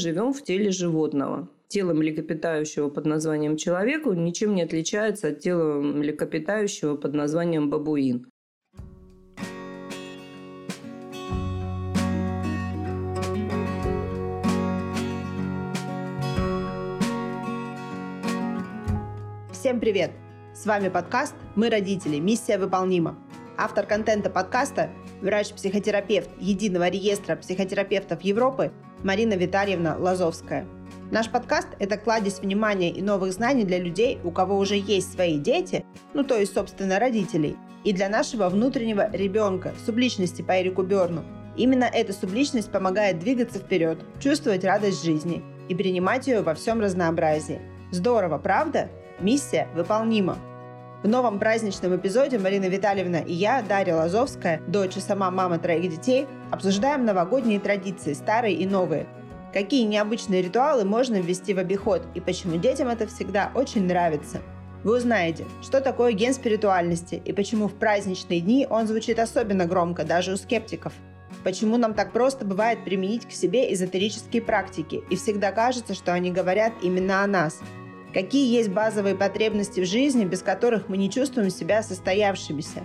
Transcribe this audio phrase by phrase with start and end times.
[0.00, 1.48] живем в теле животного.
[1.68, 8.26] Тело млекопитающего под названием человеку ничем не отличается от тела млекопитающего под названием бабуин.
[19.52, 20.10] Всем привет!
[20.54, 22.18] С вами подкаст «Мы родители.
[22.18, 23.16] Миссия выполнима».
[23.56, 24.90] Автор контента подкаста–
[25.20, 28.72] врач-психотерапевт Единого реестра психотерапевтов Европы
[29.02, 30.66] Марина Витальевна Лазовская.
[31.10, 35.38] Наш подкаст– это кладезь внимания и новых знаний для людей, у кого уже есть свои
[35.38, 35.84] дети,
[36.14, 41.22] ну то есть, собственно, родителей, и для нашего внутреннего ребенка, субличности по Эрику Берну.
[41.56, 47.60] Именно эта субличность помогает двигаться вперед, чувствовать радость жизни и принимать ее во всем разнообразии.
[47.90, 48.88] Здорово, правда?
[49.18, 50.36] Миссия выполнима.
[51.02, 55.90] В новом праздничном эпизоде Марина Витальевна и я, Дарья Лазовская, дочь и сама мама троих
[55.90, 59.06] детей, обсуждаем новогодние традиции, старые и новые.
[59.50, 64.42] Какие необычные ритуалы можно ввести в обиход и почему детям это всегда очень нравится.
[64.84, 70.04] Вы узнаете, что такое ген спиритуальности и почему в праздничные дни он звучит особенно громко
[70.04, 70.92] даже у скептиков.
[71.44, 76.30] Почему нам так просто бывает применить к себе эзотерические практики и всегда кажется, что они
[76.30, 77.58] говорят именно о нас–
[78.12, 82.82] Какие есть базовые потребности в жизни, без которых мы не чувствуем себя состоявшимися?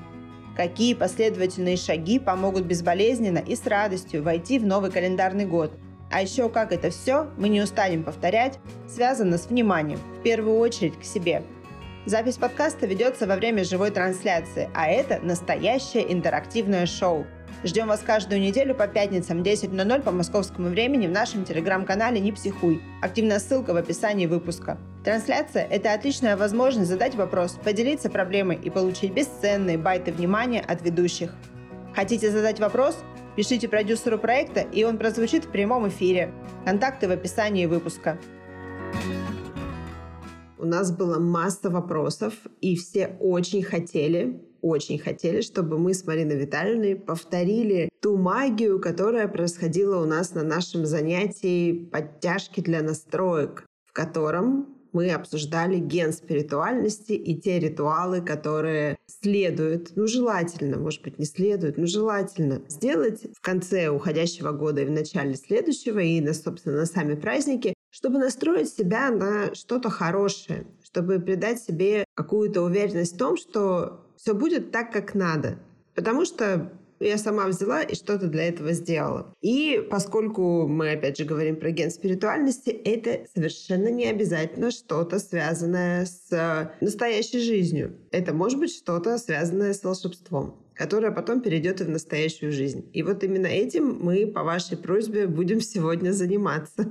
[0.55, 5.73] Какие последовательные шаги помогут безболезненно и с радостью войти в новый календарный год?
[6.11, 10.97] А еще как это все, мы не устанем повторять, связано с вниманием, в первую очередь
[10.99, 11.41] к себе.
[12.05, 17.25] Запись подкаста ведется во время живой трансляции, а это настоящее интерактивное шоу–
[17.63, 22.81] Ждем вас каждую неделю по пятницам 10.00 по московскому времени в нашем телеграм-канале «Не психуй».
[23.01, 24.77] Активная ссылка в описании выпуска.
[25.03, 31.33] Трансляция– это отличная возможность задать вопрос, поделиться проблемой и получить бесценные байты внимания от ведущих.
[31.95, 32.97] Хотите задать вопрос?
[33.35, 36.31] Пишите продюсеру проекта, и он прозвучит в прямом эфире.
[36.66, 38.17] Контакты в описании выпуска.
[40.66, 46.38] У нас была масса вопросов, и все очень хотели очень хотели, чтобы мы с Мариной
[46.38, 53.94] Витальевной повторили ту магию, которая происходила у нас на нашем занятии подтяжки для настроек, в
[53.94, 61.25] котором мы обсуждали ген спиритуальности и те ритуалы, которые следует, ну желательно, может быть не
[61.25, 66.78] следует, но желательно сделать в конце уходящего года и в начале следующего и, на, собственно,
[66.78, 73.17] на сами праздники, чтобы настроить себя на что-то хорошее, чтобы придать себе какую-то уверенность в
[73.17, 75.59] том, что все будет так, как надо.
[75.95, 79.33] Потому что я сама взяла и что-то для этого сделала.
[79.41, 86.06] И поскольку мы, опять же, говорим про ген спиритуальности, это совершенно не обязательно что-то связанное
[86.06, 87.95] с настоящей жизнью.
[88.12, 92.89] Это может быть что-то связанное с волшебством которое потом перейдет и в настоящую жизнь.
[92.91, 96.89] И вот именно этим мы по вашей просьбе будем сегодня заниматься.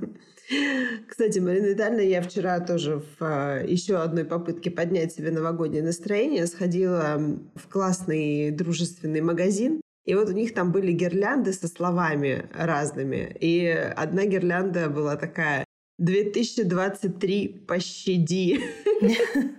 [1.07, 6.45] Кстати, Марина Витальевна, я вчера тоже в а, еще одной попытке поднять себе новогоднее настроение
[6.45, 7.17] сходила
[7.55, 9.81] в классный дружественный магазин.
[10.05, 13.35] И вот у них там были гирлянды со словами разными.
[13.39, 15.65] И одна гирлянда была такая
[16.01, 18.59] «2023 пощади».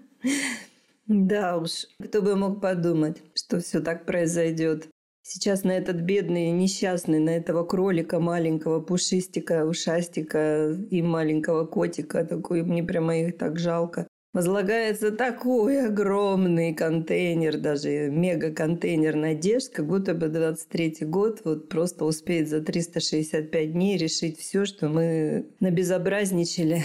[1.09, 4.89] Да уж, кто бы мог подумать, что все так произойдет.
[5.29, 12.63] Сейчас на этот бедный, несчастный, на этого кролика маленького, пушистика, ушастика и маленького котика, такой,
[12.63, 20.29] мне прямо их так жалко возлагается такой огромный контейнер, даже мега-контейнер надежд, как будто бы
[20.29, 26.85] 23 год вот просто успеет за 365 дней решить все, что мы набезобразничали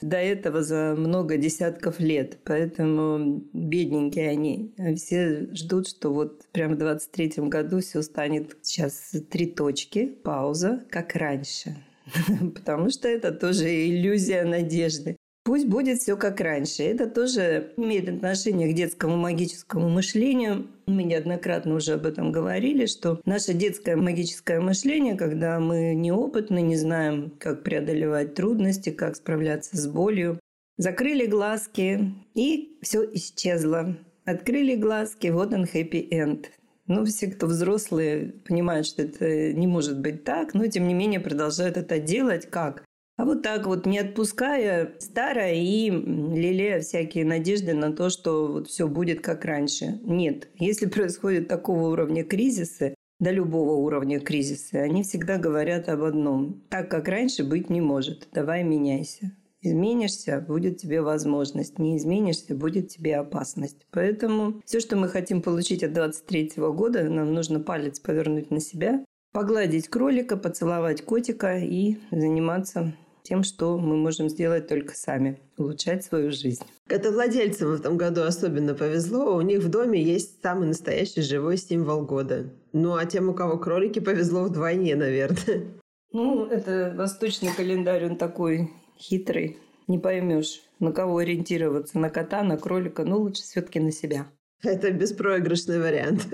[0.00, 2.38] до этого за много десятков лет.
[2.44, 4.72] Поэтому бедненькие они.
[4.94, 11.16] Все ждут, что вот прямо в 23 году все станет сейчас три точки, пауза, как
[11.16, 11.74] раньше.
[12.54, 15.16] Потому что это тоже иллюзия надежды.
[15.44, 16.84] Пусть будет все как раньше.
[16.84, 20.68] Это тоже имеет отношение к детскому магическому мышлению.
[20.86, 26.76] Мы неоднократно уже об этом говорили, что наше детское магическое мышление, когда мы неопытны, не
[26.76, 30.38] знаем, как преодолевать трудности, как справляться с болью,
[30.78, 33.96] закрыли глазки, и все исчезло.
[34.24, 36.46] Открыли глазки, вот он end.
[36.86, 41.20] Ну, все, кто взрослые, понимают, что это не может быть так, но тем не менее
[41.20, 42.46] продолжают это делать.
[42.48, 42.84] Как?
[43.22, 48.66] А вот так вот, не отпуская старое и лелея всякие надежды на то, что вот
[48.66, 50.00] все будет как раньше.
[50.02, 50.48] Нет.
[50.58, 56.64] Если происходит такого уровня кризисы, до любого уровня кризиса, они всегда говорят об одном.
[56.68, 58.26] Так, как раньше, быть не может.
[58.32, 59.30] Давай меняйся.
[59.60, 61.78] Изменишься, будет тебе возможность.
[61.78, 63.86] Не изменишься, будет тебе опасность.
[63.92, 69.04] Поэтому все, что мы хотим получить от 23 года, нам нужно палец повернуть на себя,
[69.32, 72.92] погладить кролика, поцеловать котика и заниматься
[73.22, 76.64] тем, что мы можем сделать только сами, улучшать свою жизнь.
[76.88, 79.36] Это владельцам в этом году особенно повезло.
[79.36, 82.52] У них в доме есть самый настоящий живой символ года.
[82.72, 85.64] Ну, а тем, у кого кролики, повезло вдвойне, наверное.
[86.12, 89.58] Ну, это восточный календарь, он такой хитрый.
[89.88, 93.04] Не поймешь, на кого ориентироваться, на кота, на кролика.
[93.04, 94.26] Ну, лучше все-таки на себя.
[94.62, 96.28] Это беспроигрышный вариант.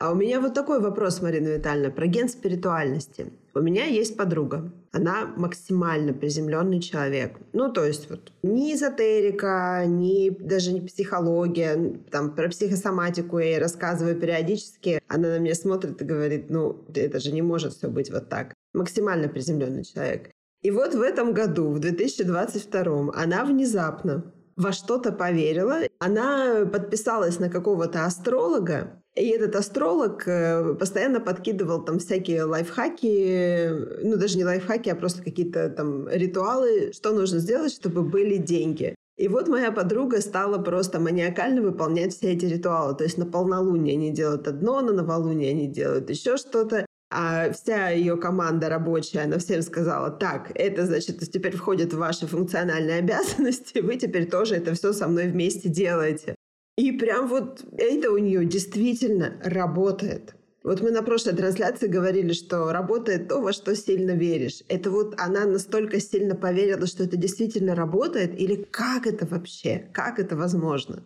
[0.00, 3.32] А у меня вот такой вопрос, Марина Витальевна, про ген спиритуальности.
[3.54, 4.72] У меня есть подруга.
[4.90, 7.38] Она максимально приземленный человек.
[7.52, 12.00] Ну, то есть вот ни эзотерика, ни даже не психология.
[12.10, 15.00] Там про психосоматику я ей рассказываю периодически.
[15.06, 18.52] Она на меня смотрит и говорит, ну, это же не может все быть вот так.
[18.72, 20.30] Максимально приземленный человек.
[20.62, 25.80] И вот в этом году, в 2022, она внезапно во что-то поверила.
[25.98, 34.16] Она подписалась на какого-то астролога, и этот астролог э, постоянно подкидывал там всякие лайфхаки, ну
[34.16, 38.96] даже не лайфхаки, а просто какие-то там ритуалы, что нужно сделать, чтобы были деньги.
[39.16, 42.96] И вот моя подруга стала просто маниакально выполнять все эти ритуалы.
[42.96, 46.84] То есть на полнолуние они делают одно, на новолуние они делают еще что-то.
[47.16, 52.26] А вся ее команда рабочая, она всем сказала, так, это, значит, теперь входит в ваши
[52.26, 56.34] функциональные обязанности, вы теперь тоже это все со мной вместе делаете.
[56.76, 60.34] И прям вот это у нее действительно работает.
[60.64, 64.64] Вот мы на прошлой трансляции говорили, что работает то, во что сильно веришь.
[64.68, 68.36] Это вот она настолько сильно поверила, что это действительно работает?
[68.40, 69.88] Или как это вообще?
[69.92, 71.04] Как это возможно?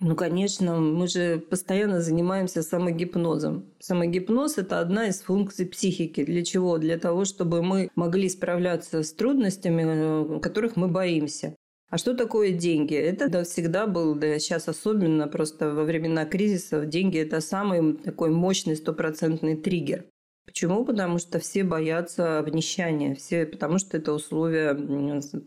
[0.00, 3.64] Ну, конечно, мы же постоянно занимаемся самогипнозом.
[3.80, 6.24] Самогипноз– это одна из функций психики.
[6.24, 6.78] Для чего?
[6.78, 11.56] Для того, чтобы мы могли справляться с трудностями, э, которых мы боимся.
[11.90, 12.94] А что такое деньги?
[12.94, 18.30] Это да, всегда был, да сейчас особенно просто во времена кризисов, деньги– это самый такой
[18.30, 20.04] мощный стопроцентный триггер.
[20.48, 20.82] Почему?
[20.82, 24.74] Потому что все боятся обнищания, все, потому что это условия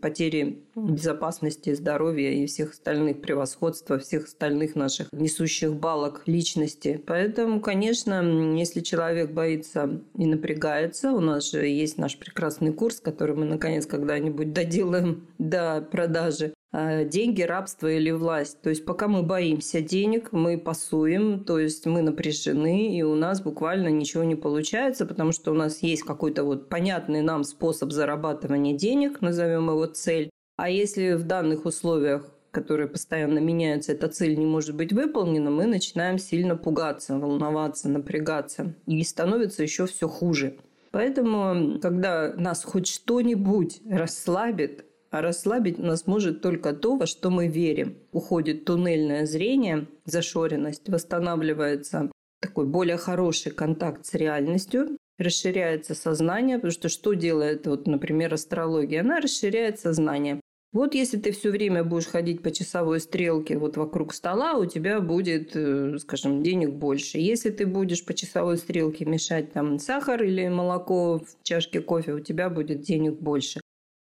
[0.00, 7.02] потери безопасности, здоровья и всех остальных превосходства, всех остальных наших несущих балок личности.
[7.04, 8.22] Поэтому, конечно,
[8.56, 13.86] если человек боится и напрягается, у нас же есть наш прекрасный курс, который мы наконец
[13.86, 16.54] когда-нибудь доделаем до продажи.
[16.72, 18.62] Э, деньги, рабство или власть.
[18.62, 23.42] То есть пока мы боимся денег, мы пасуем, то есть мы напряжены, и у нас
[23.42, 28.74] буквально ничего не получается, потому что у нас есть какой-то вот понятный нам способ зарабатывания
[28.74, 30.30] денег, назовем его цель.
[30.56, 35.64] А если в данных условиях которые постоянно меняются, эта цель не может быть выполнена, мы
[35.64, 38.74] начинаем сильно пугаться, волноваться, напрягаться.
[38.86, 40.58] И становится еще все хуже.
[40.90, 47.46] Поэтому, когда нас хоть что-нибудь расслабит, а расслабить нас может только то, во что мы
[47.46, 47.98] верим.
[48.12, 52.10] Уходит туннельное зрение, зашоренность, восстанавливается
[52.40, 59.02] такой более хороший контакт с реальностью, расширяется сознание, потому что что делает, вот, например, астрология?
[59.02, 60.40] Она расширяет сознание.
[60.72, 65.00] Вот если ты все время будешь ходить по часовой стрелке вот вокруг стола, у тебя
[65.00, 67.18] будет, э, скажем, денег больше.
[67.18, 72.20] Если ты будешь по часовой стрелке мешать там сахар или молоко в чашке кофе, у
[72.20, 73.60] тебя будет денег больше.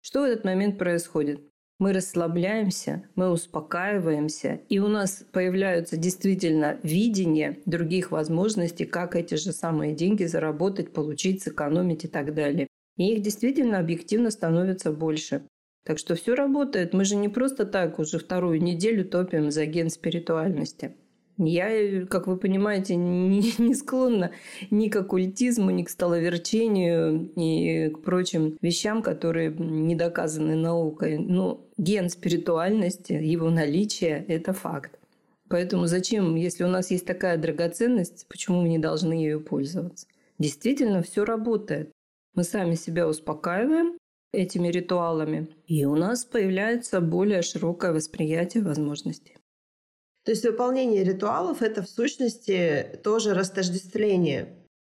[0.07, 1.41] Что в этот момент происходит?
[1.81, 9.51] Мы расслабляемся, мы успокаиваемся, и у нас появляются действительно видение других возможностей, как эти же
[9.51, 12.69] самые деньги заработать, получить, сэкономить и так далее.
[12.97, 15.43] И их действительно объективно становится больше.
[15.85, 16.95] Так что все работает.
[16.95, 20.95] Мы же не просто так уже вторую неделю топим за ген спиритуальности.
[21.39, 24.33] Я, как вы понимаете, не, не склонна
[24.71, 31.19] ни к оккультизму, ни к столоверчению, ни к прочим вещам, которые не доказаны наукой.
[31.19, 34.99] Но ген спиритуальности, его наличие– это факт.
[35.49, 40.07] Поэтому зачем, если у нас есть такая драгоценность, почему мы не должны ею пользоваться?
[40.39, 41.93] Действительно, все работает.
[42.35, 43.97] Мы сами себя успокаиваем
[44.33, 49.36] этими ритуалами, и у нас появляется более широкое восприятие возможностей.
[50.27, 54.57] То есть выполнение ритуалов– это в сущности тоже растождествление.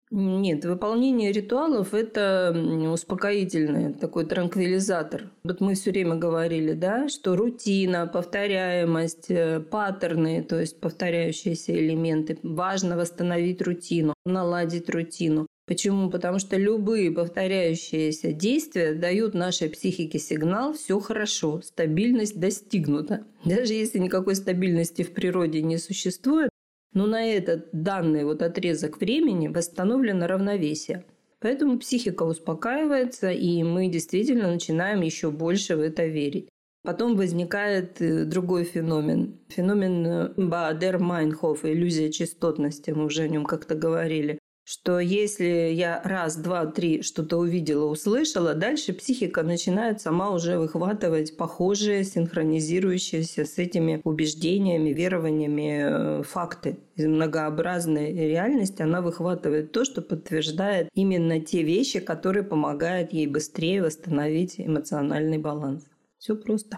[0.09, 2.55] Нет, выполнение ритуалов– это
[2.93, 5.29] успокоительный такой транквилизатор.
[5.43, 12.39] Вот мы все время говорили, да, что рутина, повторяемость, э, паттерны, то есть повторяющиеся элементы.
[12.41, 15.45] Важно восстановить рутину, наладить рутину.
[15.67, 16.09] Почему?
[16.09, 23.25] Потому что любые повторяющиеся действия дают нашей психике сигнал «все хорошо, стабильность достигнута».
[23.43, 26.49] Даже если никакой стабильности в природе не существует,
[26.93, 31.03] но на этот данный вот отрезок времени восстановлено равновесие.
[31.41, 36.47] Поэтому психика успокаивается, и мы действительно начинаем еще больше в это верить.
[36.83, 39.37] Потом возникает э, другой феномен.
[39.49, 46.01] Феномен э, Баадер Майнхоф, иллюзия частотности, мы уже о нем как-то говорили что если я
[46.03, 53.57] раз, два, три что-то увидела, услышала, дальше психика начинает сама уже выхватывать похожие, синхронизирующиеся с
[53.59, 56.79] этими убеждениями, верованиями э, факты.
[56.97, 63.81] Из многообразной реальности она выхватывает то, что подтверждает именно те вещи, которые помогают ей быстрее
[63.81, 65.85] восстановить эмоциональный баланс.
[66.17, 66.77] Все просто.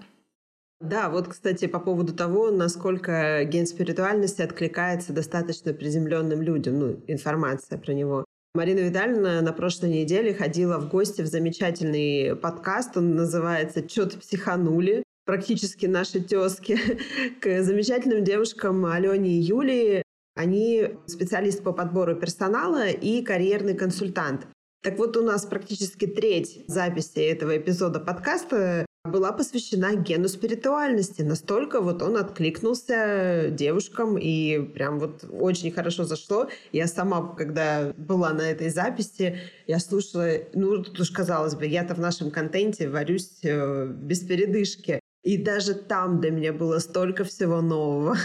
[0.81, 7.77] Да, вот, кстати, по поводу того, насколько ген спиритуальности откликается достаточно приземленным людям, ну, информация
[7.77, 8.23] про него.
[8.55, 15.03] Марина Витальевна на прошлой неделе ходила в гости в замечательный подкаст, он называется «Чё-то психанули»,
[15.25, 16.79] практически наши тезки,
[17.41, 20.01] к замечательным девушкам Алене и Юлии.
[20.35, 24.47] Они специалист по подбору персонала и карьерный консультант.
[24.81, 31.21] Так вот, у нас практически треть записи этого эпизода подкаста была посвящена гену спиритуальности.
[31.21, 36.49] Настолько вот он откликнулся девушкам и прям вот очень хорошо зашло.
[36.71, 41.95] Я сама, когда была на этой записи, я слушала, ну, тут уж казалось бы, я-то
[41.95, 44.99] в нашем контенте варюсь э, без передышки.
[45.23, 48.17] И даже там для меня было столько всего нового.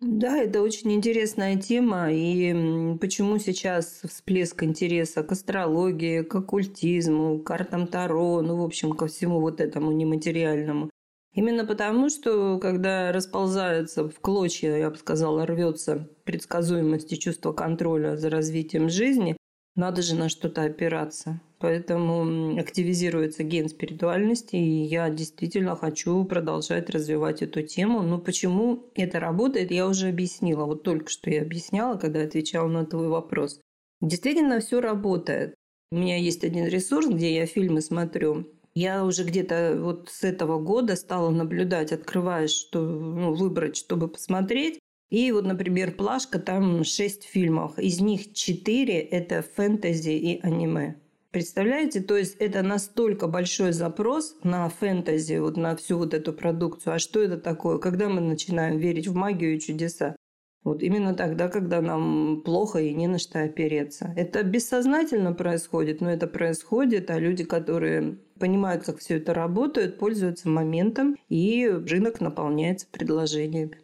[0.00, 2.10] Да, это очень интересная тема.
[2.10, 8.92] И почему сейчас всплеск интереса к астрологии, к оккультизму, к картам Таро, ну, в общем,
[8.92, 10.88] ко всему вот этому нематериальному.
[11.34, 18.16] Именно потому, что когда расползается в клочья, я бы сказала, рвется предсказуемость и чувство контроля
[18.16, 19.36] за развитием жизни,
[19.76, 21.40] надо же на что-то опираться.
[21.60, 28.00] Поэтому активизируется ген спиритуальности, и я действительно хочу продолжать развивать эту тему.
[28.00, 30.64] Но почему это работает, я уже объяснила.
[30.64, 33.60] Вот только что я объясняла, когда отвечала на твой вопрос.
[34.00, 35.54] Действительно, все работает.
[35.92, 38.46] У меня есть один ресурс, где я фильмы смотрю.
[38.74, 44.78] Я уже где-то вот с этого года стала наблюдать, открываешь, что ну, выбрать, чтобы посмотреть.
[45.10, 47.78] И вот, например, «Плашка», там шесть фильмов.
[47.78, 50.94] Из них четыре– это фэнтези и аниме.
[51.30, 52.00] Представляете?
[52.00, 56.94] То есть это настолько большой запрос на фэнтези, вот на всю вот эту продукцию.
[56.94, 57.78] А что это такое?
[57.78, 60.16] Когда мы начинаем верить в магию и чудеса?
[60.64, 64.12] Вот именно тогда, когда нам плохо и не на что опереться.
[64.16, 70.48] Это бессознательно происходит, но это происходит, а люди, которые понимают, как все это работает, пользуются
[70.48, 73.78] моментом, и рынок наполняется предложениями.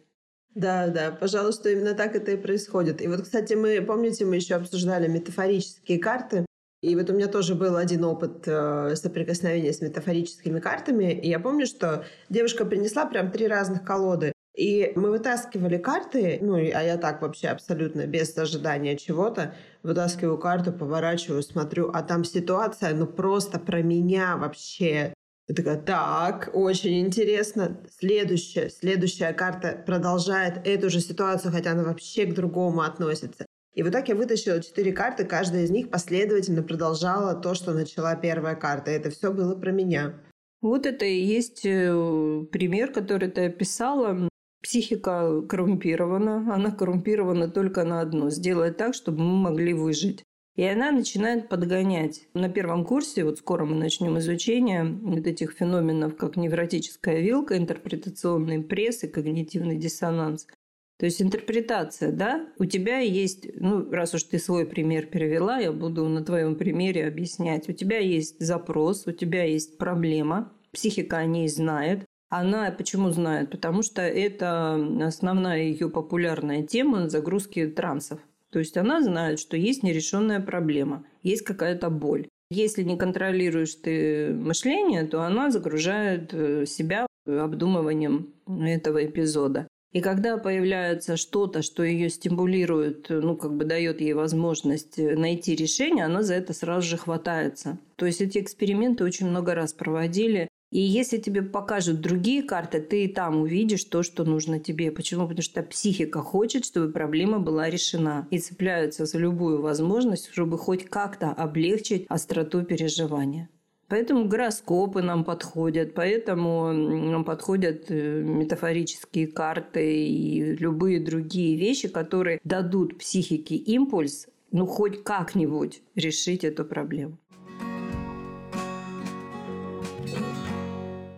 [0.53, 3.01] Да, да, пожалуй, что именно так это и происходит.
[3.01, 6.45] И вот, кстати, мы, помните, мы еще обсуждали метафорические карты.
[6.81, 11.11] И вот у меня тоже был один опыт э, соприкосновения с метафорическими картами.
[11.11, 14.31] И я помню, что девушка принесла прям три разных колоды.
[14.55, 19.53] И мы вытаскивали карты, ну, а я так вообще абсолютно без ожидания чего-то,
[19.83, 25.13] вытаскиваю карту, поворачиваю, смотрю, а там ситуация, ну, просто про меня вообще.
[25.47, 27.81] Я такая, так, очень интересно.
[27.99, 33.45] Следующая, следующая карта продолжает эту же ситуацию, хотя она вообще к другому относится.
[33.77, 38.15] И вот так я вытащила четыре карты, каждая из них последовательно продолжала то, что начала
[38.15, 38.89] первая карта.
[38.89, 40.15] Это все было про меня.
[40.61, 44.29] Вот это и есть э, пример, который ты описала.
[44.63, 46.51] Психика коррумпирована.
[46.55, 50.23] Она коррумпирована только на одно– сделать так, чтобы мы могли выжить.
[50.55, 52.27] И она начинает подгонять.
[52.33, 58.63] На первом курсе, вот скоро мы начнем изучение вот этих феноменов, как невротическая вилка, интерпретационный
[58.63, 60.47] пресс и когнитивный диссонанс.
[60.97, 65.71] То есть интерпретация, да, у тебя есть, ну, раз уж ты свой пример перевела, я
[65.71, 67.69] буду на твоем примере объяснять.
[67.69, 72.03] У тебя есть запрос, у тебя есть проблема, психика о ней знает.
[72.29, 73.51] Она почему знает?
[73.51, 78.19] Потому что это основная ее популярная тема загрузки трансов.
[78.51, 82.27] То есть она знает, что есть нерешенная проблема, есть какая-то боль.
[82.49, 89.67] Если не контролируешь ты мышление, то она загружает э, себя обдумыванием этого эпизода.
[89.93, 95.55] И когда появляется что-то, что ее стимулирует, ну, как бы дает ей возможность э, найти
[95.55, 97.79] решение, она за это сразу же хватается.
[97.95, 100.49] То есть эти эксперименты очень много раз проводили.
[100.69, 104.91] И если тебе покажут другие карты, ты и там увидишь то, что нужно тебе.
[104.91, 105.23] Почему?
[105.23, 108.27] Потому что психика хочет, чтобы проблема была решена.
[108.31, 113.49] И цепляются за любую возможность, чтобы хоть как-то облегчить остроту переживания.
[113.89, 122.41] Поэтому гороскопы нам подходят, поэтому нам подходят э, метафорические карты и любые другие вещи, которые
[122.43, 127.17] дадут психике импульс, ну, хоть как-нибудь решить эту проблему.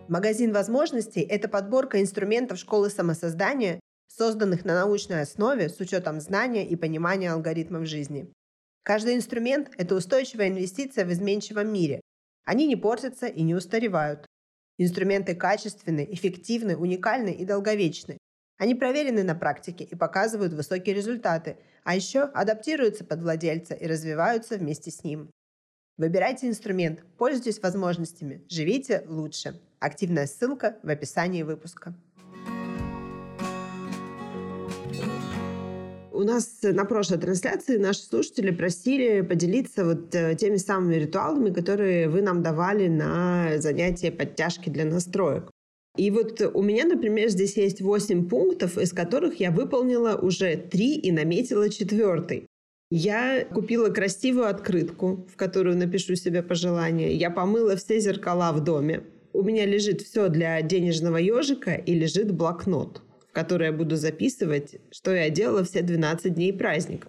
[0.06, 6.76] Магазин возможностей– это подборка инструментов школы самосоздания, созданных на научной основе с учетом знания и
[6.76, 8.32] понимания алгоритмов жизни.
[8.84, 12.00] Каждый инструмент– это устойчивая инвестиция в изменчивом мире,
[12.44, 14.26] они не портятся и не устаревают.
[14.78, 18.18] Инструменты качественны, эффективны, уникальны и долговечны.
[18.58, 24.56] Они проверены на практике и показывают высокие результаты, а еще адаптируются под владельца и развиваются
[24.56, 25.30] вместе с ним.
[25.96, 29.60] Выбирайте инструмент, пользуйтесь возможностями, живите лучше.
[29.80, 31.94] Активная ссылка в описании выпуска.
[36.20, 42.10] У нас на прошлой трансляции наши слушатели просили поделиться вот э, теми самыми ритуалами, которые
[42.10, 45.50] вы нам давали на занятия подтяжки для настроек.
[45.96, 50.96] И вот у меня, например, здесь есть 8 пунктов, из которых я выполнила уже 3
[50.96, 52.46] и наметила четвертый.
[52.90, 57.14] Я купила красивую открытку, в которую напишу себе пожелания.
[57.14, 59.04] Я помыла все зеркала в доме.
[59.32, 64.76] У меня лежит все для денежного ежика и лежит блокнот в который я буду записывать,
[64.90, 67.08] что я делала все 12 дней праздника.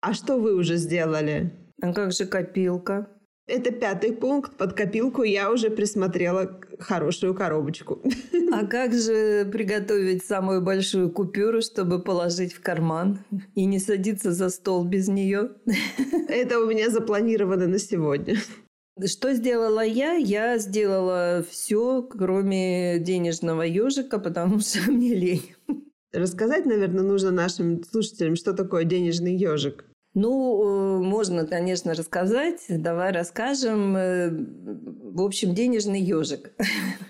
[0.00, 1.52] А что вы уже сделали?
[1.82, 3.08] А как же копилка?
[3.48, 4.56] Это пятый пункт.
[4.56, 8.02] Под копилку я уже присмотрела хорошую коробочку.
[8.52, 14.48] А как же приготовить самую большую купюру, чтобы положить в карман и не садиться за
[14.48, 15.50] стол без нее?
[16.28, 18.36] Это у меня запланировано на сегодня.
[19.04, 20.14] Что сделала я?
[20.14, 25.54] Я сделала все, кроме денежного ежика, потому что мне лень.
[26.12, 29.84] Рассказать, наверное, нужно нашим слушателям, что такое денежный ежик.
[30.14, 32.64] Ну, э, можно, конечно, рассказать.
[32.70, 33.94] Давай расскажем.
[33.96, 36.52] Э, в общем, денежный ежик.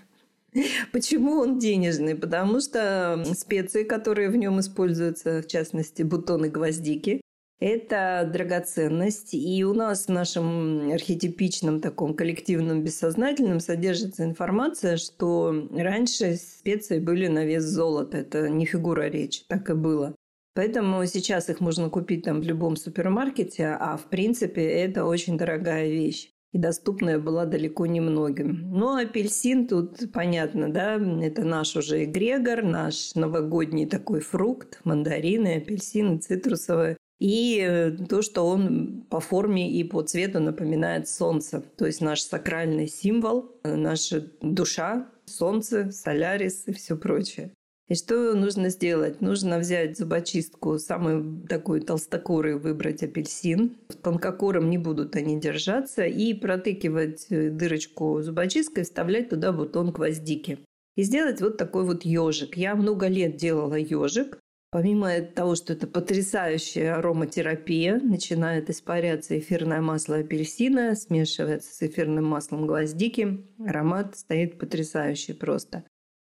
[0.92, 2.16] Почему он денежный?
[2.16, 7.20] Потому что специи, которые в нем используются, в частности, бутоны гвоздики,
[7.60, 9.34] это драгоценность.
[9.34, 17.26] И у нас в нашем архетипичном таком коллективном бессознательном содержится информация, что раньше специи были
[17.26, 18.18] на вес золота.
[18.18, 20.14] Это не фигура речи, так и было.
[20.54, 25.88] Поэтому сейчас их можно купить там в любом супермаркете, а в принципе это очень дорогая
[25.88, 28.70] вещь и доступная была далеко не многим.
[28.70, 36.18] Ну, апельсин тут понятно, да, это наш уже эгрегор, наш новогодний такой фрукт, мандарины, апельсины,
[36.18, 36.96] цитрусовые.
[37.18, 41.62] И э, то, что он по форме и по цвету напоминает солнце.
[41.76, 47.52] То есть наш сакральный символ, э, наша душа, солнце, солярис и все прочее.
[47.88, 49.20] И что нужно сделать?
[49.20, 53.76] Нужно взять зубочистку, самую такую толстокорую выбрать апельсин.
[53.88, 56.04] В тонкокором не будут они держаться.
[56.04, 60.58] И протыкивать э, дырочку зубочисткой, вставлять туда бутон гвоздики.
[60.96, 62.56] И сделать вот такой вот ежик.
[62.56, 64.38] Я много лет делала ежик.
[64.70, 72.66] Помимо того, что это потрясающая ароматерапия, начинает испаряться эфирное масло апельсина, смешивается с эфирным маслом
[72.66, 73.44] гвоздики.
[73.58, 75.84] Аромат стоит потрясающий просто.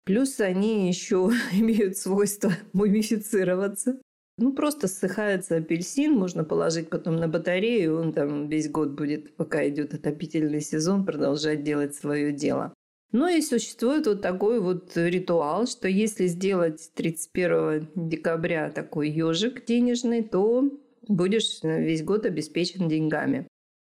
[0.05, 4.01] Плюс они еще имеют свойство мумифицироваться.
[4.39, 9.67] Ну, просто ссыхается апельсин, можно положить потом на батарею, он там весь год будет, пока
[9.67, 12.75] идет отопительный сезон, продолжать делать свое дело.
[13.13, 20.23] Ну и существует вот такой вот ритуал, что если сделать 31 декабря такой ежик денежный,
[20.23, 20.71] то
[21.09, 23.47] будешь весь год обеспечен деньгами.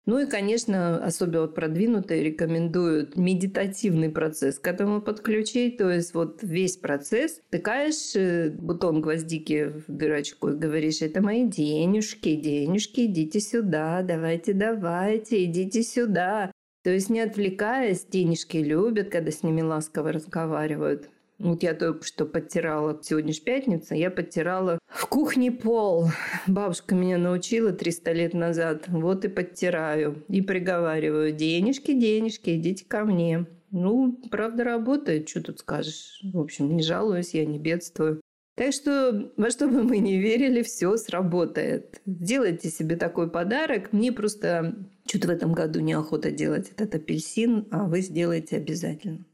[0.09, 5.77] Ну и, конечно, особенно продвинутые рекомендуют медитативный процесс к этому подключить.
[5.77, 11.47] То есть вот весь процесс тыкаешь э, бутон гвоздики в дырочку и говоришь, это мои
[11.47, 16.53] денежки, денежки, идите сюда, давайте, давайте, идите сюда.
[16.89, 21.11] То есть не отвлекаясь, денежки любят, когда с ними ласково разговаривают.
[21.39, 26.07] Вот я только что подтирала, сегодня же пятница, я подтирала в кухне пол.
[26.47, 28.85] Бабушка меня научила 300 лет назад.
[28.89, 30.25] Вот и подтираю.
[30.31, 33.45] И приговариваю, денежки, денежки, идите ко мне.
[33.71, 36.21] Ну, правда, работает, что тут скажешь.
[36.23, 38.23] В общем, не жалуюсь, я не бедствую.
[38.59, 42.01] Так что, во что бы мы ни верили, все сработает.
[42.07, 43.93] Сделайте себе такой подарок.
[43.93, 44.75] Мне просто
[45.09, 49.25] что-то в этом году неохота делать этот апельсин, а вы сделаете обязательно.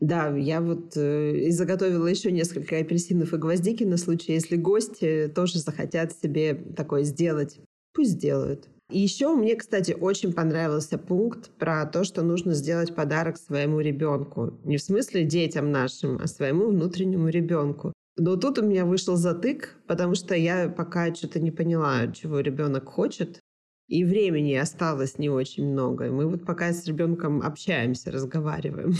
[0.00, 5.58] Да, я вот э, заготовила еще несколько апельсинов и гвоздики на случай, если гости тоже
[5.58, 7.58] захотят себе такое сделать.
[7.92, 8.68] Пусть сделают.
[8.90, 14.58] И еще мне, кстати, очень понравился пункт про то, что нужно сделать подарок своему ребенку.
[14.64, 17.92] Не в смысле детям нашим, а своему внутреннему ребенку.
[18.16, 22.88] Но тут у меня вышел затык, потому что я пока что-то не поняла, чего ребенок
[22.88, 23.40] хочет.
[23.88, 26.10] И времени осталось не очень много.
[26.12, 28.92] Мы вот пока с ребенком общаемся, разговариваем.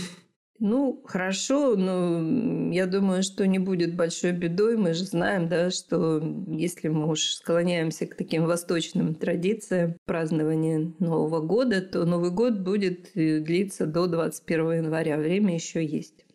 [0.61, 4.75] Ну, хорошо, но я думаю, что не будет большой бедой.
[4.75, 11.39] Мы же знаем, да, что если мы уж склоняемся к таким восточным традициям празднования Нового
[11.39, 15.17] года, то Новый год будет э, длиться до 21 января.
[15.17, 16.25] Время еще есть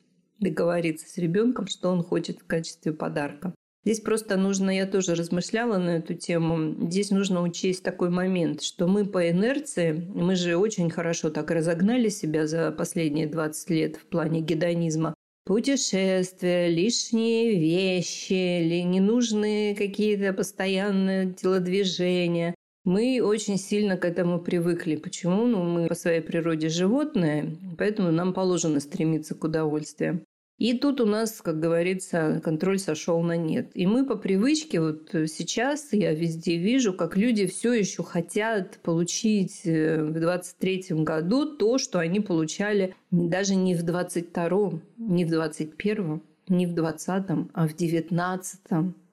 [0.41, 3.55] договориться с ребенком, что он хочет в качестве подарка.
[3.85, 8.87] Здесь просто нужно, я тоже размышляла на эту тему, здесь нужно учесть такой момент, что
[8.87, 14.07] мы по инерции, мы же очень хорошо так разогнали себя за последние 20 лет в
[14.07, 15.13] плане гедонизма,
[15.45, 22.55] путешествия, лишние вещи, или ненужные какие-то постоянные телодвижения.
[22.85, 24.97] Мы очень сильно к этому привыкли.
[24.97, 25.47] Почему?
[25.47, 30.25] Ну, мы по своей природе животные, поэтому нам положено стремиться к удовольствию.
[30.59, 33.71] И тут у нас, как говорится, контроль сошел на нет.
[33.75, 39.63] И мы по привычке, вот сейчас я везде вижу, как люди все еще хотят получить
[39.65, 46.23] э, в 23 году то, что они получали даже не в 22 не в 21
[46.49, 48.61] не в 20 а в 19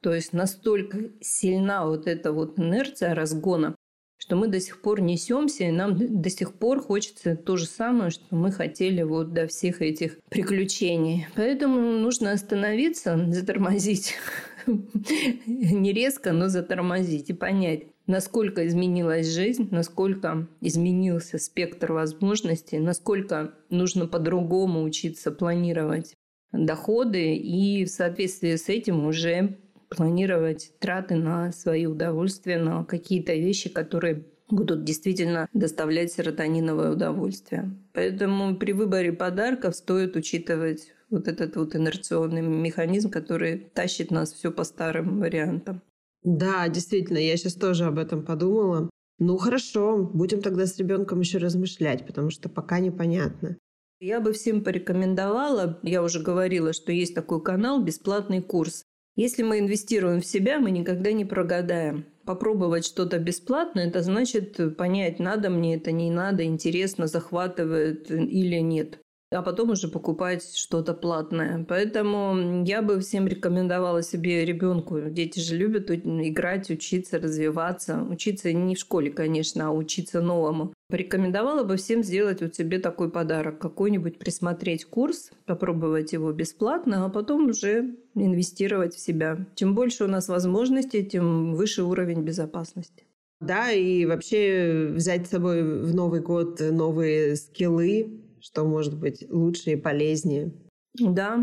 [0.01, 3.75] То есть настолько сильна вот эта вот инерция разгона,
[4.21, 8.12] что мы до сих пор несемся, и нам до сих пор хочется то же самое,
[8.12, 11.25] что мы хотели вот до всех этих приключений.
[11.36, 14.13] Поэтому нужно остановиться, затормозить.
[14.67, 24.05] Не резко, но затормозить и понять, насколько изменилась жизнь, насколько изменился спектр возможностей, насколько нужно
[24.05, 26.13] по-другому учиться планировать
[26.51, 29.57] доходы и в соответствии с этим уже
[29.95, 37.71] планировать траты на свои удовольствия, на какие-то вещи, которые будут действительно доставлять серотониновое удовольствие.
[37.93, 44.51] Поэтому при выборе подарков стоит учитывать вот этот вот инерционный механизм, который тащит нас все
[44.51, 45.82] по старым вариантам.
[46.23, 48.89] Да, действительно, я сейчас тоже об этом подумала.
[49.19, 53.58] Ну хорошо, будем тогда с ребенком еще размышлять, потому что пока непонятно.
[53.99, 58.84] Я бы всем порекомендовала, я уже говорила, что есть такой канал «Бесплатный курс».
[59.15, 62.06] Если мы инвестируем в себя, мы никогда не прогадаем.
[62.26, 69.00] Попробовать что-то бесплатно– это значит понять, надо мне это, не надо, интересно, захватывает или нет
[69.31, 71.65] а потом уже покупать что-то платное.
[71.67, 74.99] Поэтому я бы всем рекомендовала себе ребенку.
[75.09, 78.03] Дети же любят играть, учиться, развиваться.
[78.09, 80.73] Учиться не в школе, конечно, а учиться новому.
[80.89, 83.59] Порекомендовала бы всем сделать вот себе такой подарок.
[83.59, 89.47] Какой-нибудь присмотреть курс, попробовать его бесплатно, а потом уже инвестировать в себя.
[89.55, 93.05] Чем больше у нас возможностей, тем выше уровень безопасности.
[93.39, 99.71] Да, и вообще взять с собой в Новый год новые скиллы, что может быть лучше
[99.71, 100.51] и полезнее.
[100.99, 101.39] Да,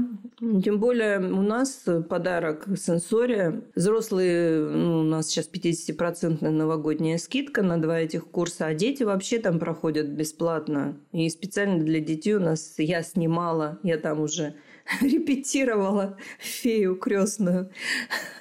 [0.63, 3.63] тем более у нас подарок сенсория.
[3.75, 9.39] Взрослые, ну, у нас сейчас 50% новогодняя скидка на два этих курса, а дети вообще
[9.39, 11.01] там проходят бесплатно.
[11.13, 14.55] И специально для детей у нас я снимала, я там уже
[15.01, 17.71] репетировала фею крестную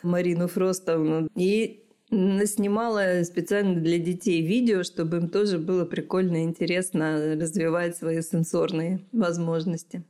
[0.04, 1.30] Марину Фростовну.
[1.36, 8.22] И снимала специально для детей видео, чтобы им тоже было прикольно и интересно развивать свои
[8.22, 10.04] сенсорные возможности.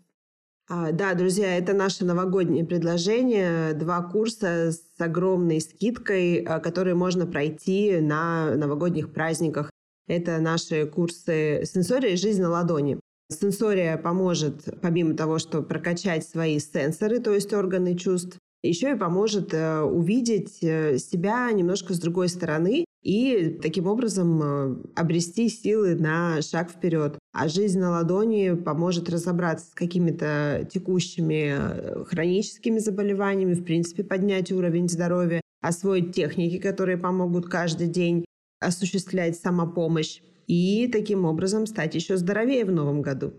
[0.70, 3.74] А, да, друзья, это наше новогоднее предложение.
[3.74, 9.72] Два курса с огромной скидкой, а, которые можно пройти на новогодних праздниках.
[10.08, 13.00] Это наши курсы «Сенсория и жизнь на ладони».
[13.30, 19.54] Сенсория поможет, помимо того, что прокачать свои сенсоры, то есть органы чувств, еще и поможет
[19.54, 26.42] э, увидеть э, себя немножко с другой стороны и таким образом э, обрести силы на
[26.42, 27.18] шаг вперед.
[27.34, 34.90] А жизнь на ладони поможет разобраться с какими-то текущими хроническими заболеваниями, в принципе, поднять уровень
[34.90, 38.26] здоровья, освоить техники, которые помогут каждый день
[38.60, 43.34] осуществлять самопомощь и таким образом стать еще здоровее в новом году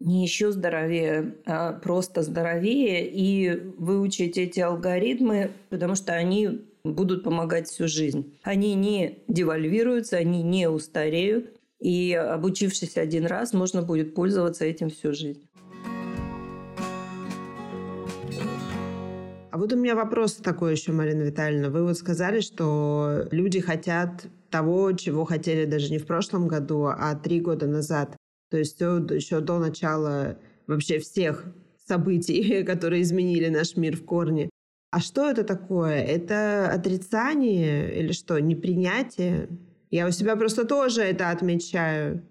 [0.00, 7.68] не еще здоровее, а просто здоровее и выучить эти алгоритмы, потому что они будут помогать
[7.68, 8.38] всю жизнь.
[8.42, 15.12] Они не девальвируются, они не устареют, и обучившись один раз, можно будет пользоваться этим всю
[15.12, 15.46] жизнь.
[19.50, 21.70] А вот у меня вопрос такой еще, Марина Витальевна.
[21.70, 27.14] Вы вот сказали, что люди хотят того, чего хотели даже не в прошлом году, а
[27.14, 28.16] три года назад.
[28.54, 30.38] То есть все еще до начала
[30.68, 31.44] вообще всех
[31.88, 34.48] событий, которые изменили наш мир в корне.
[34.92, 35.96] А что это такое?
[35.96, 38.38] Это отрицание или что?
[38.38, 39.48] Непринятие?
[39.90, 42.22] Я у себя просто тоже это отмечаю.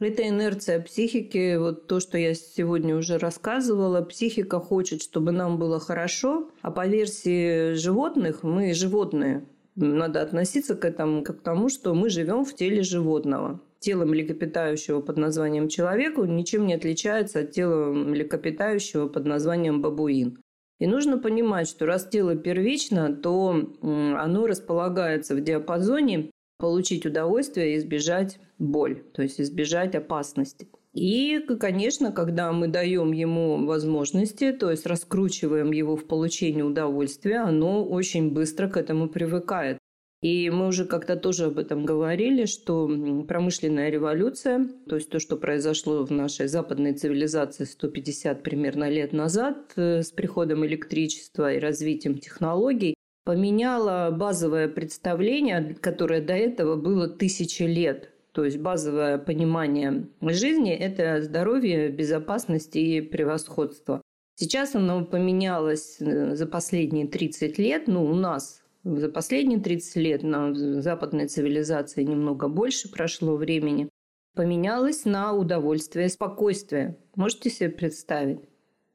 [0.00, 4.02] Это инерция психики, вот то, что я сегодня уже рассказывала.
[4.02, 9.46] Психика хочет, чтобы нам было хорошо, а по версии животных мы животные.
[9.76, 15.00] Надо относиться к этому как к тому, что мы живем в теле животного тело млекопитающего
[15.00, 20.38] под названием человеку ничем не отличается от тела млекопитающего под названием бабуин.
[20.78, 27.78] И нужно понимать, что раз тело первично, то оно располагается в диапазоне получить удовольствие и
[27.78, 30.68] избежать боль, то есть избежать опасности.
[30.92, 37.84] И, конечно, когда мы даем ему возможности, то есть раскручиваем его в получении удовольствия, оно
[37.84, 39.78] очень быстро к этому привыкает.
[40.22, 42.86] И мы уже как-то тоже об этом говорили, что
[43.26, 49.72] промышленная революция, то есть то, что произошло в нашей западной цивилизации 150 примерно лет назад
[49.76, 57.62] э, с приходом электричества и развитием технологий, поменяла базовое представление, которое до этого было тысячи
[57.62, 58.10] лет.
[58.32, 64.02] То есть базовое понимание жизни– это здоровье, безопасность и превосходство.
[64.36, 70.22] Сейчас оно поменялось э, за последние 30 лет, ну, у нас за последние 30 лет
[70.22, 73.88] на западной цивилизации немного больше прошло времени,
[74.34, 76.98] поменялось на удовольствие и спокойствие.
[77.14, 78.40] Можете себе представить,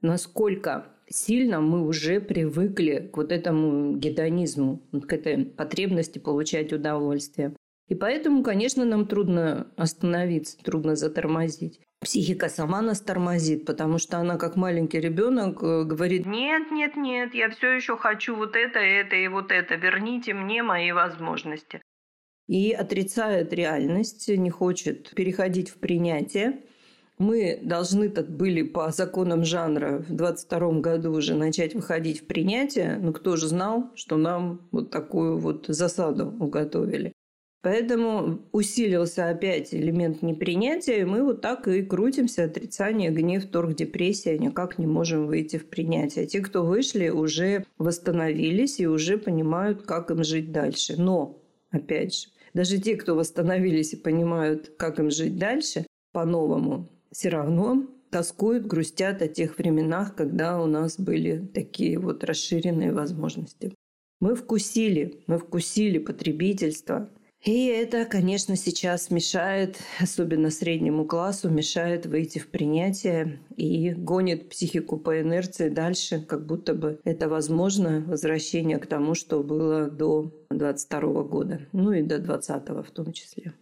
[0.01, 7.55] насколько сильно мы уже привыкли к вот этому гедонизму, к этой потребности получать удовольствие.
[7.87, 14.37] И поэтому, конечно, нам трудно остановиться, трудно затормозить психика сама нас тормозит, потому что она
[14.37, 19.15] как маленький ребенок э, говорит, нет, нет, нет, я все еще хочу вот это, это
[19.15, 21.81] и вот это, верните мне мои возможности.
[22.47, 26.61] И отрицает реальность, не хочет переходить в принятие.
[27.17, 32.97] Мы должны тут были по законам жанра в 22 году уже начать выходить в принятие,
[32.97, 37.14] но кто же знал, что нам вот такую вот засаду уготовили.
[37.65, 44.37] Поэтому усилился опять элемент непринятия, и мы вот так и крутимся, отрицание, гнев, торг, депрессия,
[44.37, 46.27] никак не можем выйти в принятие.
[46.27, 50.93] Те, кто вышли, уже восстановились и уже понимают, как им жить дальше.
[50.95, 57.29] Но, опять же, даже те, кто восстановились и понимают, как им жить дальше, по-новому, все
[57.29, 63.73] равно тоскуют, грустят о тех временах, когда у нас были такие вот расширенные возможности.
[64.21, 67.09] Мы вкусили, мы вкусили потребительство–
[67.45, 74.97] и это, конечно, сейчас мешает, особенно среднему классу, мешает выйти в принятие и гонит психику
[74.97, 81.23] по инерции дальше, как будто бы это возможно возвращение к тому, что было до 22
[81.23, 83.53] года, ну и до 20 в том числе.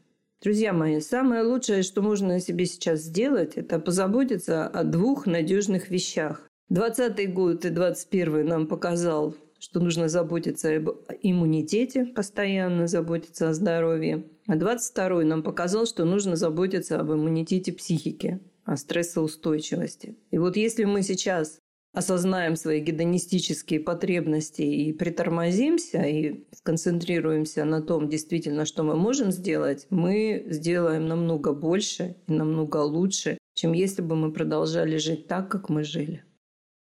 [0.41, 6.49] Друзья мои, самое лучшее, что можно себе сейчас сделать, это позаботиться о двух надежных вещах.
[6.69, 10.89] 20 год и 21 нам показал что нужно заботиться об
[11.21, 14.25] иммунитете, постоянно заботиться о здоровье.
[14.45, 20.17] А 22 нам показал, что нужно заботиться об иммунитете психики, о стрессоустойчивости.
[20.31, 21.59] И вот если мы сейчас
[21.93, 29.87] осознаем свои гедонистические потребности и притормозимся, и сконцентрируемся на том, действительно, что мы можем сделать,
[29.89, 35.69] мы сделаем намного больше и намного лучше, чем если бы мы продолжали жить так, как
[35.69, 36.25] мы жили.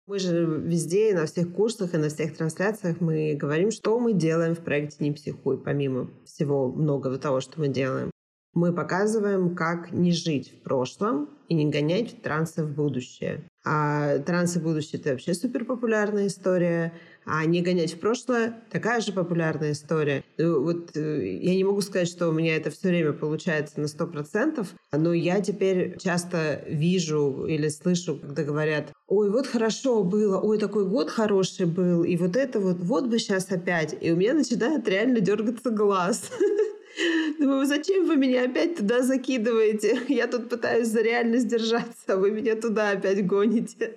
[0.06, 4.54] Мы же везде, на всех курсах и на всех трансляциях мы говорим, что мы делаем
[4.54, 8.12] в проекте «Не психуй», помимо всего многого того, что мы делаем.
[8.54, 13.42] Мы показываем, как не жить в прошлом и не гонять трансы в будущее.
[13.64, 16.92] А трансы в будущее— это вообще супер популярная история.
[17.26, 20.22] А не гонять в прошлое— такая же популярная история.
[20.38, 23.88] Ну, вот э, я не могу сказать, что у меня это все время получается на
[23.88, 30.40] сто процентов, но я теперь часто вижу или слышу, когда говорят, ой, вот хорошо было,
[30.40, 33.96] ой, такой год хороший был, и вот это вот, вот бы сейчас опять.
[34.00, 36.30] И у меня начинает реально дергаться глаз.
[37.40, 40.00] Думаю, зачем вы меня опять туда закидываете?
[40.08, 43.96] Я тут пытаюсь за реальность держаться, а вы меня туда опять гоните.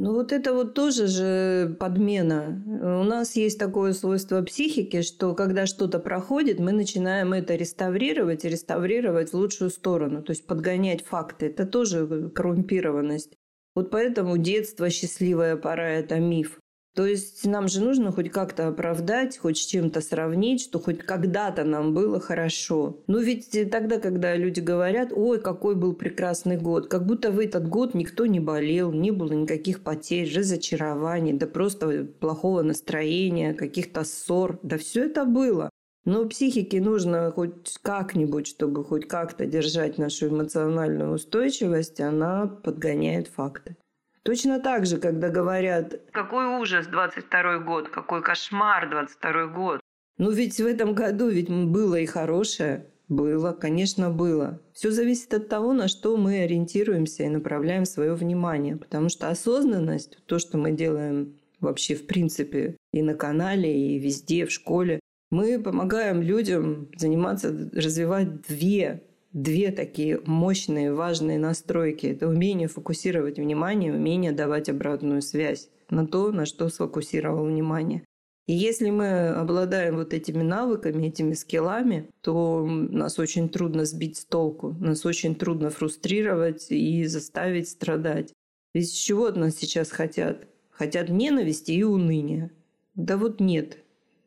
[0.00, 2.62] Ну вот это вот тоже же подмена.
[3.00, 8.48] У нас есть такое свойство психики, что когда что-то проходит, мы начинаем это реставрировать и
[8.48, 11.46] реставрировать в лучшую сторону, то есть подгонять факты.
[11.46, 13.36] Это тоже коррумпированность.
[13.74, 16.60] Вот поэтому детство, счастливая пора– это миф.
[16.94, 21.62] То есть нам же нужно хоть как-то оправдать, хоть с чем-то сравнить, что хоть когда-то
[21.62, 22.98] нам было хорошо.
[23.06, 27.68] Но ведь тогда, когда люди говорят, ой, какой был прекрасный год, как будто в этот
[27.68, 34.58] год никто не болел, не было никаких потерь, разочарований, да просто плохого настроения, каких-то ссор.
[34.62, 35.70] Да все это было.
[36.04, 43.76] Но психике нужно хоть как-нибудь, чтобы хоть как-то держать нашу эмоциональную устойчивость, она подгоняет факты.
[44.22, 49.80] Точно так же, когда говорят «Какой ужас 22 год, какой кошмар 22 год».
[50.18, 52.86] Ну ведь в этом году ведь было и хорошее.
[53.08, 54.60] Было, конечно, было.
[54.74, 58.76] Все зависит от того, на что мы ориентируемся и направляем свое внимание.
[58.76, 64.44] Потому что осознанность, то, что мы делаем вообще в принципе и на канале, и везде,
[64.44, 65.00] в школе,
[65.30, 72.06] мы помогаем людям заниматься, развивать две две такие мощные, важные настройки.
[72.06, 78.04] Это умение фокусировать внимание, умение давать обратную связь на то, на что сфокусировал внимание.
[78.46, 84.24] И если мы обладаем вот этими навыками, этими скиллами, то нас очень трудно сбить с
[84.24, 88.32] толку, нас очень трудно фрустрировать и заставить страдать.
[88.72, 90.46] Ведь чего от нас сейчас хотят?
[90.70, 92.50] Хотят ненависти и уныния.
[92.94, 93.78] Да вот нет.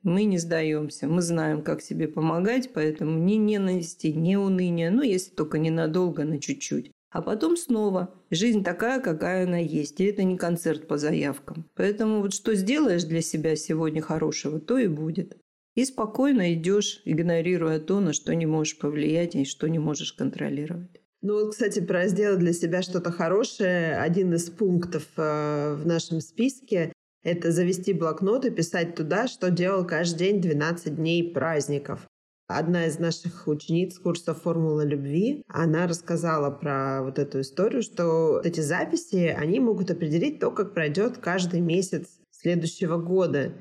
[0.04, 5.32] Мы не сдаемся, мы знаем, как себе помогать, поэтому ни ненависти, ни уныния, ну, если
[5.32, 6.92] только ненадолго, на чуть-чуть.
[7.12, 8.14] А потом снова.
[8.32, 10.00] Жизнь такая, какая она есть.
[10.00, 11.70] И это не концерт по заявкам.
[11.76, 15.38] Поэтому вот что сделаешь для себя сегодня хорошего, то и будет.
[15.76, 21.02] И спокойно идешь, игнорируя то, на что не можешь повлиять и что не можешь контролировать.
[21.22, 23.98] Ну вот, кстати, про сделать для себя что-то хорошее.
[23.98, 29.86] Один из пунктов э, в нашем списке– это завести блокнот и писать туда, что делал
[29.86, 32.08] каждый день 12 дней праздников.
[32.48, 38.46] Одна из наших учениц курса «Формула любви», она рассказала про вот эту историю, что вот
[38.46, 43.54] эти записи, они могут определить то, как пройдет каждый месяц следующего года.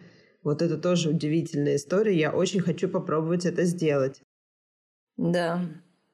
[0.43, 2.19] Вот это тоже удивительная история.
[2.19, 4.23] Я очень хочу попробовать это сделать.
[5.17, 5.69] Да,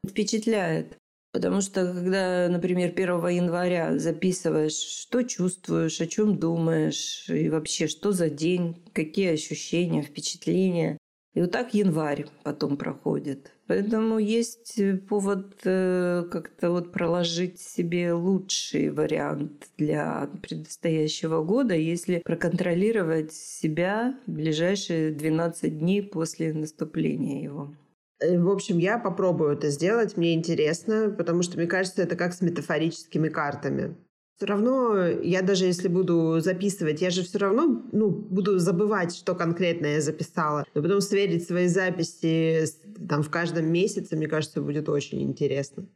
[0.07, 0.99] впечатляет.
[1.37, 8.13] Потому что, когда, например, 1 января записываешь, что чувствуешь, о чем думаешь, и вообще, что
[8.13, 10.97] за день, какие ощущения, впечатления.
[11.35, 13.53] И вот так январь потом проходит.
[13.67, 23.35] Поэтому есть повод э, как-то вот проложить себе лучший вариант для предстоящего года, если проконтролировать
[23.35, 27.75] себя в ближайшие 12 дней после наступления его.
[28.21, 32.33] Э, в общем, я попробую это сделать, мне интересно, потому что мне кажется, это как
[32.33, 33.97] с метафорическими картами.
[34.37, 39.35] Все равно, я даже если буду записывать, я же все равно ну, буду забывать, что
[39.35, 40.67] конкретно я записала.
[40.75, 42.67] Но потом сверить свои записи
[43.09, 45.87] там, в каждом месяце, мне кажется, будет очень интересно.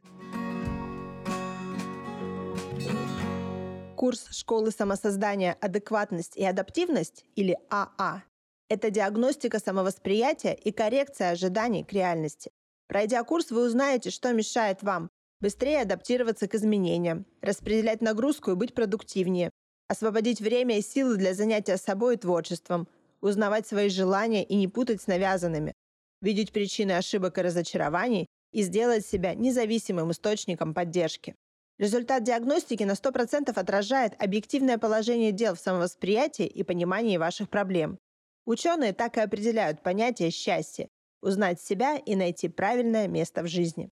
[3.95, 8.23] Курс школы самосоздания «Адекватность и адаптивность» или АА
[8.71, 12.51] это диагностика самовосприятия и коррекция ожиданий к реальности.
[12.87, 15.09] Пройдя курс, вы узнаете, что мешает вам
[15.41, 19.49] быстрее адаптироваться к изменениям, распределять нагрузку и быть продуктивнее,
[19.89, 22.87] освободить время и силы для занятия собой и творчеством,
[23.19, 25.73] узнавать свои желания и не путать с навязанными,
[26.21, 31.35] видеть причины ошибок и разочарований и сделать себя независимым источником поддержки.
[31.77, 37.97] Результат диагностики на 100% отражает объективное положение дел в самовосприятии и понимании ваших проблем.
[38.45, 40.87] Ученые так и определяют понятие счастья–
[41.21, 43.89] узнать себя и найти правильное место в жизни.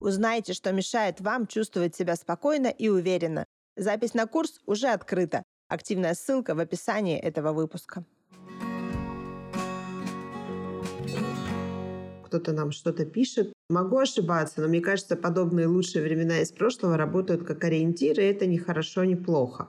[0.00, 3.44] Узнайте, что мешает вам чувствовать себя спокойно и уверенно.
[3.76, 5.44] Запись на курс уже открыта.
[5.68, 8.04] Активная ссылка в описании этого выпуска.
[12.26, 13.52] Кто-то нам что-то пишет.
[13.70, 18.46] Могу ошибаться, но мне кажется, подобные лучшие времена из прошлого работают как ориентиры, и это
[18.46, 19.68] не хорошо, не плохо.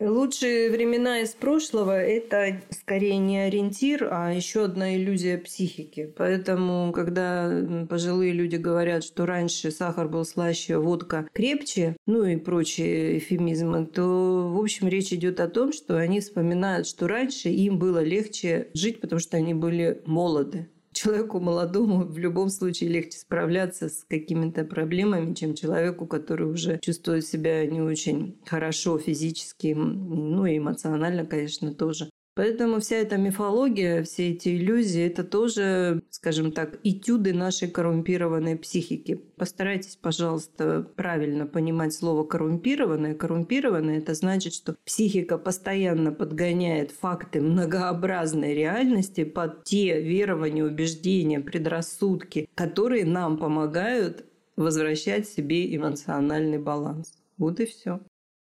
[0.00, 6.12] Лучшие времена из прошлого– это скорее не ориентир, а еще одна иллюзия психики.
[6.16, 7.48] Поэтому, когда
[7.88, 14.50] пожилые люди говорят, что раньше сахар был слаще, водка крепче, ну и прочие эфемизмы, то,
[14.52, 19.00] в общем, речь идет о том, что они вспоминают, что раньше им было легче жить,
[19.00, 20.68] потому что они были молоды
[21.04, 27.26] человеку молодому в любом случае легче справляться с какими-то проблемами, чем человеку, который уже чувствует
[27.26, 32.10] себя не очень хорошо физически, ну и эмоционально, конечно, тоже.
[32.36, 39.14] Поэтому вся эта мифология, все эти иллюзии, это тоже, скажем так, этюды нашей коррумпированной психики.
[39.36, 43.14] Постарайтесь, пожалуйста, правильно понимать слово коррумпированное.
[43.14, 52.48] Коррумпированное– это значит, что психика постоянно подгоняет факты многообразной реальности под те верования, убеждения, предрассудки,
[52.56, 54.24] которые нам помогают
[54.56, 57.12] возвращать себе эмоциональный баланс.
[57.38, 58.00] Вот и все.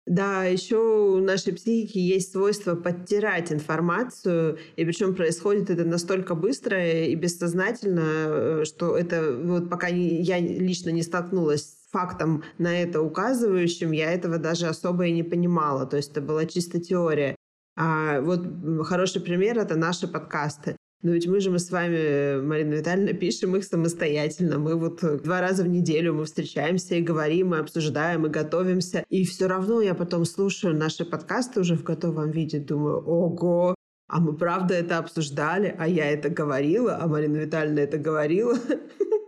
[0.06, 7.06] Да, еще у нашей психики есть свойство подтирать информацию, и причем происходит это настолько быстро
[7.06, 13.92] и бессознательно, э, что это вот пока я лично не столкнулась фактом на это указывающим,
[13.92, 15.86] я этого даже особо и не понимала.
[15.86, 17.38] То есть это была чисто теория.
[17.78, 18.46] А вот
[18.86, 20.76] хороший пример— это наши подкасты.
[21.04, 24.58] Но ведь мы же мы с вами, Марина Витальевна, пишем их самостоятельно.
[24.58, 29.04] Мы вот э, два раза в неделю мы встречаемся и говорим, и обсуждаем, и готовимся.
[29.10, 33.76] И все равно я потом слушаю наши подкасты уже в готовом виде, думаю, ого,
[34.08, 38.58] а мы правда это обсуждали, а я это говорила, а Марина Витальевна это говорила.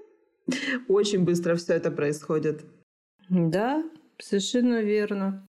[0.88, 2.64] Очень быстро все это происходит.
[3.30, 3.84] Да,
[4.18, 5.46] совершенно верно.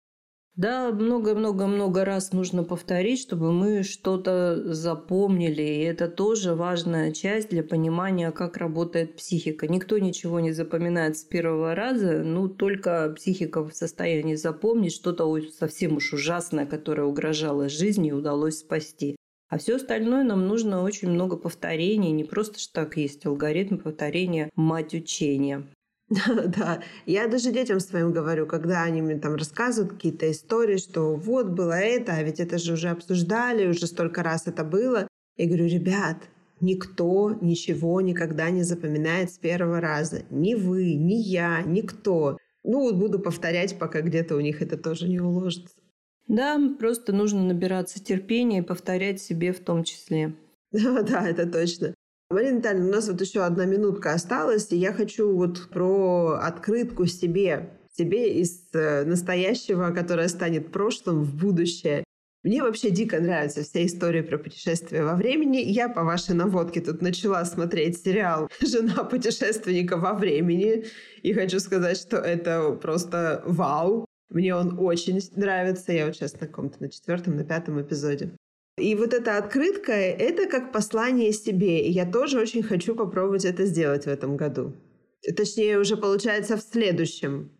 [0.57, 5.61] Да, много-много-много раз нужно повторить, чтобы мы что-то запомнили.
[5.61, 9.69] И это тоже важная часть для понимания, как работает психика.
[9.69, 15.97] Никто ничего не запоминает с первого раза, ну только психика в состоянии запомнить что-то совсем
[15.97, 19.15] уж ужасное, которое угрожало жизни и удалось спасти.
[19.49, 22.13] А все остальное нам нужно очень много повторений.
[22.13, 25.67] Не просто что так есть алгоритм повторения мать учения.
[26.57, 31.49] Да, я даже детям своим говорю, когда они мне там рассказывают какие-то истории, что вот
[31.49, 35.09] было это, а ведь это же уже обсуждали, уже столько раз это было.
[35.37, 36.29] Я говорю, ребят,
[36.61, 40.23] никто ничего никогда не запоминает с первого раза.
[40.31, 42.39] Ни вы, ни я, никто.
[42.63, 45.75] Ну вот буду повторять, пока где-то у них это тоже не уложится.
[46.29, 50.35] Да, просто нужно набираться терпения и повторять себе в том числе.
[50.73, 51.95] Да, это точно.
[52.29, 57.07] Марина Витальевна, у нас вот еще одна минутка осталась, и я хочу вот про открытку
[57.07, 62.03] себе, себе из э, настоящего, которое станет прошлым в будущее.
[62.43, 65.59] Мне вообще дико нравится вся история про путешествия во времени.
[65.59, 70.85] Я по вашей наводке тут начала смотреть сериал «Жена путешественника во времени».
[71.23, 74.05] И хочу сказать, что это просто вау.
[74.31, 75.93] Мне он очень нравится.
[75.93, 78.33] Я вот сейчас на каком-то на четвертом, на пятом эпизоде.
[78.79, 81.87] И вот эта открытка— это как послание себе.
[81.87, 84.75] И я тоже очень хочу попробовать это сделать в этом году.
[85.37, 87.51] Точнее, уже получается в следующем.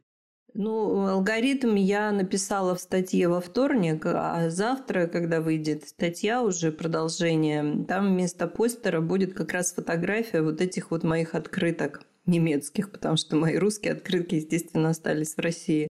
[0.59, 7.85] Ну, алгоритм я написала в статье во вторник, а завтра, когда выйдет статья, уже продолжение,
[7.87, 13.37] там вместо постера будет как раз фотография вот этих вот моих открыток немецких, потому что
[13.37, 15.89] мои русские открытки, естественно, остались в России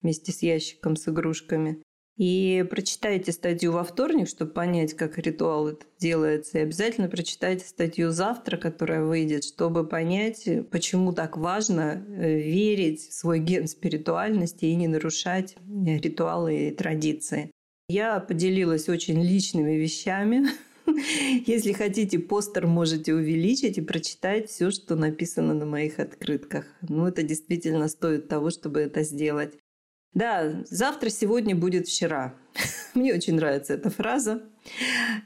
[0.00, 1.82] вместе с ящиком с игрушками.
[2.16, 6.58] И прочитайте статью во вторник, чтобы понять, как ритуал этот делается.
[6.58, 13.12] И обязательно прочитайте статью завтра, которая выйдет, чтобы понять, почему так важно э, верить в
[13.12, 17.50] свой ген спиритуальности и не нарушать э, ритуалы и традиции.
[17.88, 20.46] Я поделилась очень личными вещами.
[21.46, 26.64] Если хотите, постер можете увеличить и прочитать все, что написано на моих открытках.
[26.88, 29.54] Ну, это действительно стоит того, чтобы это сделать.
[30.14, 32.34] Да, завтра сегодня будет вчера.
[32.94, 34.42] Мне очень нравится эта фраза.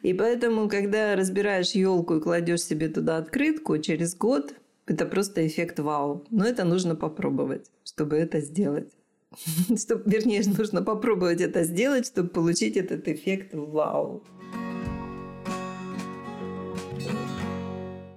[0.03, 4.55] И поэтому, когда разбираешь елку и кладешь себе туда открытку, через год
[4.87, 6.27] это просто эффект вау.
[6.31, 8.93] Но это нужно попробовать, чтобы это сделать.
[9.77, 14.25] Чтобы, вернее, нужно попробовать это сделать, чтобы получить этот эффект вау.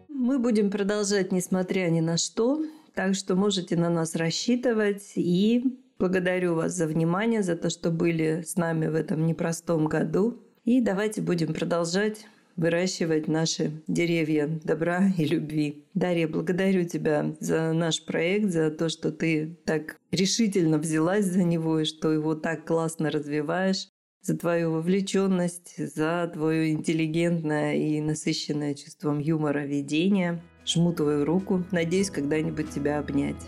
[0.07, 2.65] Мы будем продолжать, несмотря ни на что.
[2.95, 8.43] Так что можете на нас рассчитывать и Благодарю вас за внимание, за то, что были
[8.45, 10.37] с нами в этом непростом году.
[10.65, 12.25] И давайте будем продолжать
[12.57, 15.85] выращивать наши деревья добра и любви.
[15.93, 21.79] Дарья, благодарю тебя за наш проект, за то, что ты так решительно взялась за него
[21.79, 23.87] и что его так классно развиваешь,
[24.21, 30.43] за твою вовлеченность, за твое интеллигентное и насыщенное чувством юмора ведение.
[30.65, 31.63] Жму твою руку.
[31.71, 33.41] Надеюсь, когда-нибудь тебя обнять.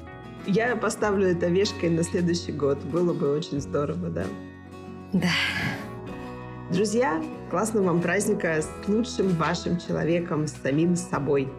[0.47, 2.77] Я поставлю это вешкой на следующий год.
[2.83, 4.25] Было бы очень здорово, да?
[5.13, 5.31] Да.
[6.71, 11.49] Друзья, классного вам праздника с лучшим вашим человеком, с самим собой.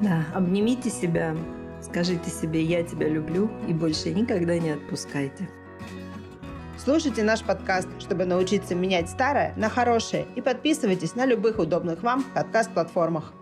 [0.00, 1.36] Да, обнимите себя,
[1.82, 5.48] скажите себе «я тебя люблю» и больше никогда не отпускайте.
[6.82, 12.24] Слушайте наш подкаст, чтобы научиться менять старое на хорошее и подписывайтесь на любых удобных вам
[12.34, 13.32] подкаст-платформах.